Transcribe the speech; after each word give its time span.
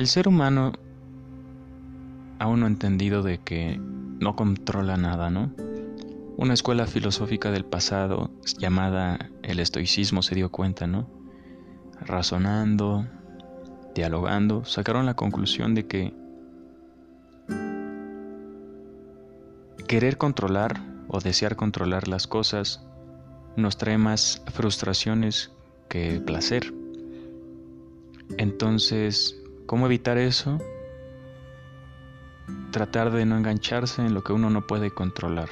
El 0.00 0.06
ser 0.06 0.28
humano 0.28 0.72
aún 2.38 2.60
no 2.60 2.64
ha 2.64 2.70
entendido 2.70 3.22
de 3.22 3.36
que 3.36 3.76
no 3.78 4.34
controla 4.34 4.96
nada, 4.96 5.28
¿no? 5.28 5.52
Una 6.38 6.54
escuela 6.54 6.86
filosófica 6.86 7.50
del 7.50 7.66
pasado 7.66 8.30
llamada 8.56 9.28
el 9.42 9.60
estoicismo 9.60 10.22
se 10.22 10.34
dio 10.34 10.50
cuenta, 10.50 10.86
¿no? 10.86 11.06
Razonando, 12.00 13.06
dialogando, 13.94 14.64
sacaron 14.64 15.04
la 15.04 15.16
conclusión 15.16 15.74
de 15.74 15.86
que 15.86 16.14
querer 19.86 20.16
controlar 20.16 20.80
o 21.08 21.20
desear 21.20 21.56
controlar 21.56 22.08
las 22.08 22.26
cosas 22.26 22.82
nos 23.54 23.76
trae 23.76 23.98
más 23.98 24.42
frustraciones 24.46 25.52
que 25.90 26.22
placer. 26.22 26.72
Entonces, 28.38 29.36
¿cómo 29.70 29.86
evitar 29.86 30.18
eso? 30.18 30.58
Tratar 32.72 33.12
de 33.12 33.24
no 33.24 33.36
engancharse 33.36 34.04
en 34.04 34.14
lo 34.14 34.24
que 34.24 34.32
uno 34.32 34.50
no 34.50 34.66
puede 34.66 34.90
controlar. 34.90 35.48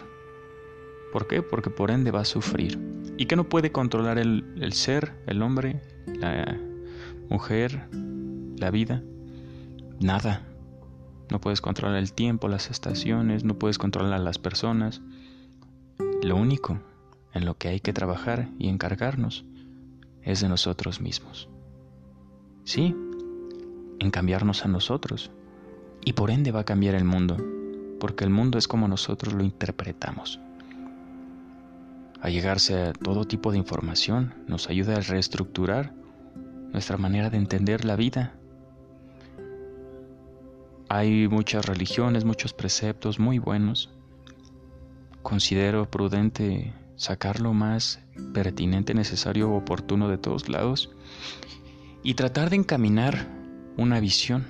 ¿Por 1.13 1.29
qué? 1.29 1.41
Porque 1.41 1.71
por 1.71 1.93
ende 1.93 2.11
va 2.11 2.23
a 2.23 2.25
sufrir. 2.25 2.81
¿Y 3.17 3.27
qué 3.27 3.37
no 3.37 3.49
puede 3.49 3.71
controlar 3.71 4.19
el, 4.19 4.57
el 4.61 4.73
ser, 4.73 5.15
el 5.29 5.41
hombre, 5.41 5.81
la 6.07 6.59
mujer, 7.31 7.89
la 8.57 8.73
vida? 8.73 9.05
Nada. 10.01 10.43
No 11.31 11.41
puedes 11.41 11.61
controlar 11.61 11.99
el 11.99 12.13
tiempo, 12.13 12.49
las 12.49 12.73
estaciones, 12.73 13.45
no 13.45 13.57
puedes 13.57 13.79
controlar 13.79 14.19
las 14.19 14.39
personas. 14.41 15.01
Lo 16.25 16.35
único 16.35 16.81
en 17.35 17.45
lo 17.45 17.57
que 17.57 17.69
hay 17.69 17.79
que 17.79 17.93
trabajar 17.93 18.49
y 18.59 18.67
encargarnos 18.67 19.45
es 20.23 20.41
de 20.41 20.49
nosotros 20.49 21.01
mismos. 21.01 21.49
Sí, 22.65 22.97
en 23.99 24.11
cambiarnos 24.11 24.65
a 24.65 24.69
nosotros. 24.69 25.31
Y 26.05 26.13
por 26.13 26.31
ende 26.31 26.53
va 26.53 26.61
a 26.61 26.65
cambiar 26.65 26.95
el 26.95 27.05
mundo, 27.05 27.37
porque 28.01 28.25
el 28.25 28.31
mundo 28.31 28.59
es 28.59 28.69
como 28.69 28.89
nosotros 28.89 29.35
lo 29.35 29.45
interpretamos. 29.45 30.41
A 32.21 32.31
llegarse 32.31 32.83
a 32.83 32.93
todo 32.93 33.25
tipo 33.25 33.53
de 33.53 33.59
información 33.59 34.35
nos 34.47 34.69
ayuda 34.69 34.97
a 34.97 35.01
reestructurar 35.01 35.93
nuestra 36.73 36.97
manera 36.97 37.31
de 37.31 37.39
entender 37.39 37.85
la 37.85 37.97
vida. 37.97 38.35
Hay 40.89 41.29
muchas 41.29 41.67
religiones, 41.67 42.25
muchos 42.25 42.53
preceptos 42.53 43.19
muy 43.19 43.39
buenos. 43.39 43.91
Considero 45.23 45.91
prudente 45.91 46.73
sacar 46.97 47.41
lo 47.41 47.55
más 47.55 48.01
pertinente, 48.35 48.95
necesario, 48.95 49.53
oportuno 49.53 50.09
de 50.09 50.19
todos 50.19 50.49
lados 50.49 50.91
y 52.03 52.15
tratar 52.15 52.51
de 52.51 52.57
encaminar 52.57 53.38
una 53.79 54.01
visión, 54.01 54.45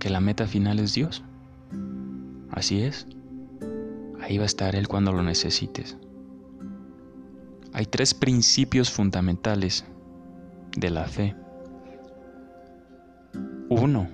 que 0.00 0.10
la 0.10 0.20
meta 0.20 0.46
final 0.46 0.80
es 0.80 0.92
Dios. 0.92 1.22
Así 2.50 2.82
es, 2.82 3.06
ahí 4.20 4.36
va 4.36 4.42
a 4.42 4.46
estar 4.46 4.74
Él 4.74 4.88
cuando 4.88 5.12
lo 5.12 5.22
necesites. 5.22 5.96
Hay 7.72 7.86
tres 7.86 8.12
principios 8.12 8.90
fundamentales 8.90 9.84
de 10.76 10.90
la 10.90 11.06
fe. 11.06 11.36
Uno, 13.68 14.08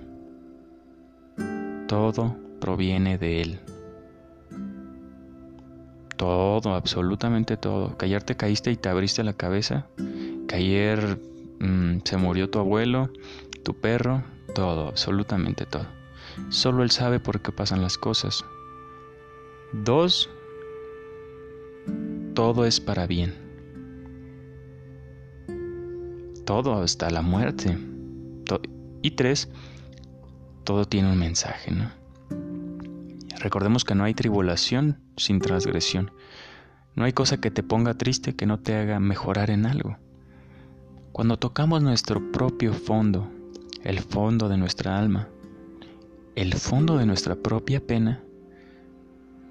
todo 1.88 2.36
proviene 2.60 3.16
de 3.16 3.40
Él. 3.40 3.60
Todo, 6.16 6.74
absolutamente 6.74 7.56
todo. 7.56 7.96
Que 7.96 8.04
ayer 8.06 8.22
te 8.22 8.36
caíste 8.36 8.70
y 8.70 8.76
te 8.76 8.90
abriste 8.90 9.24
la 9.24 9.32
cabeza. 9.32 9.86
Que 10.48 10.56
ayer 10.56 11.18
mm, 11.60 11.98
se 12.04 12.16
murió 12.16 12.50
tu 12.50 12.58
abuelo, 12.58 13.10
tu 13.62 13.74
perro, 13.74 14.24
todo, 14.54 14.88
absolutamente 14.88 15.66
todo. 15.66 15.86
Solo 16.48 16.82
Él 16.82 16.90
sabe 16.90 17.20
por 17.20 17.40
qué 17.40 17.52
pasan 17.52 17.82
las 17.82 17.98
cosas. 17.98 18.44
Dos, 19.72 20.30
todo 22.34 22.64
es 22.64 22.80
para 22.80 23.06
bien. 23.06 23.34
Todo 26.44 26.80
hasta 26.80 27.10
la 27.10 27.22
muerte. 27.22 27.76
Y 29.02 29.12
tres, 29.12 29.48
todo 30.64 30.84
tiene 30.84 31.10
un 31.12 31.18
mensaje, 31.18 31.70
¿no? 31.70 31.90
Recordemos 33.38 33.84
que 33.84 33.94
no 33.94 34.04
hay 34.04 34.14
tribulación 34.14 35.00
sin 35.16 35.40
transgresión. 35.40 36.10
No 36.94 37.04
hay 37.04 37.12
cosa 37.12 37.40
que 37.40 37.50
te 37.50 37.62
ponga 37.62 37.94
triste 37.94 38.34
que 38.34 38.46
no 38.46 38.58
te 38.58 38.74
haga 38.74 38.98
mejorar 38.98 39.50
en 39.50 39.66
algo. 39.66 39.98
Cuando 41.16 41.38
tocamos 41.38 41.80
nuestro 41.80 42.30
propio 42.30 42.74
fondo, 42.74 43.26
el 43.82 44.00
fondo 44.00 44.50
de 44.50 44.58
nuestra 44.58 44.98
alma, 44.98 45.30
el 46.34 46.52
fondo 46.52 46.98
de 46.98 47.06
nuestra 47.06 47.36
propia 47.36 47.80
pena, 47.80 48.22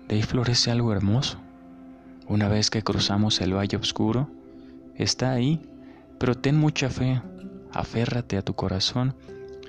de 0.08 0.14
ahí 0.14 0.22
florece 0.22 0.70
algo 0.70 0.94
hermoso. 0.94 1.40
Una 2.28 2.50
vez 2.50 2.70
que 2.70 2.84
cruzamos 2.84 3.42
el 3.42 3.56
valle 3.56 3.78
oscuro, 3.78 4.30
está 4.94 5.32
ahí, 5.32 5.60
pero 6.20 6.36
ten 6.36 6.56
mucha 6.56 6.92
fe, 6.92 7.20
aférrate 7.72 8.38
a 8.38 8.44
tu 8.44 8.54
corazón 8.54 9.16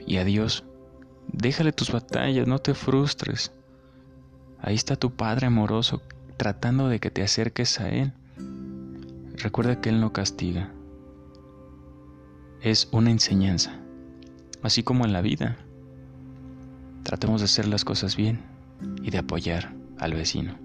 y 0.07 0.19
a 0.19 0.25
Dios. 0.25 0.65
Déjale 1.33 1.73
tus 1.73 1.93
batallas, 1.93 2.47
no 2.47 2.59
te 2.59 2.75
frustres. 2.75 3.53
Ahí 4.61 4.75
está 4.75 4.97
tu 4.97 5.17
Padre 5.17 5.47
amoroso 5.47 6.03
tratando 6.37 6.89
de 6.89 7.01
que 7.01 7.11
te 7.11 7.23
acerques 7.23 7.81
a 7.81 7.89
Él. 7.89 8.13
Recuerda 9.39 9.81
que 9.81 9.89
Él 9.89 9.99
no 9.99 10.13
castiga. 10.13 10.76
Es 12.67 12.89
una 12.91 13.13
enseñanza, 13.13 13.79
así 14.61 14.83
como 14.83 15.05
en 15.05 15.13
la 15.13 15.21
vida. 15.21 15.57
Tratemos 17.05 17.41
de 17.41 17.45
hacer 17.45 17.69
las 17.69 17.85
cosas 17.85 18.17
bien 18.17 18.41
y 19.05 19.11
de 19.13 19.19
apoyar 19.19 19.73
al 20.01 20.15
vecino. 20.15 20.59